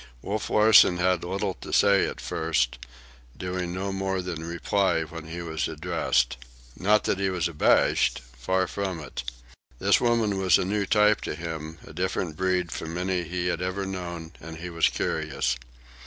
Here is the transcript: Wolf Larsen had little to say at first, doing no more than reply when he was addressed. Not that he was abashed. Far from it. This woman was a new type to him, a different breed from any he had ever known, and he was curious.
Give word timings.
Wolf 0.23 0.49
Larsen 0.49 0.97
had 0.97 1.23
little 1.23 1.53
to 1.61 1.71
say 1.71 2.07
at 2.07 2.19
first, 2.19 2.79
doing 3.37 3.71
no 3.71 3.91
more 3.93 4.23
than 4.23 4.43
reply 4.43 5.03
when 5.03 5.25
he 5.27 5.43
was 5.43 5.67
addressed. 5.67 6.37
Not 6.75 7.03
that 7.03 7.19
he 7.19 7.29
was 7.29 7.47
abashed. 7.47 8.19
Far 8.35 8.65
from 8.65 8.99
it. 8.99 9.21
This 9.77 10.01
woman 10.01 10.39
was 10.39 10.57
a 10.57 10.65
new 10.65 10.87
type 10.87 11.21
to 11.21 11.35
him, 11.35 11.77
a 11.85 11.93
different 11.93 12.35
breed 12.35 12.71
from 12.71 12.97
any 12.97 13.21
he 13.21 13.45
had 13.49 13.61
ever 13.61 13.85
known, 13.85 14.31
and 14.39 14.57
he 14.57 14.71
was 14.71 14.87
curious. 14.87 15.55